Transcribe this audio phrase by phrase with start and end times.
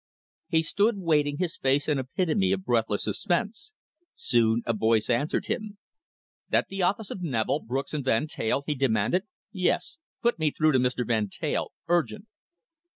[0.47, 3.75] He stood waiting, his face an epitome of breathless suspense.
[4.15, 5.77] Soon a voice answered him.
[6.49, 9.25] "That the office of Neville, Brooks and Van Teyl?" he demanded.
[9.51, 9.99] "Yes!
[10.23, 11.05] Put me through to Mr.
[11.05, 11.71] Van Teyl.
[11.87, 12.25] Urgent!"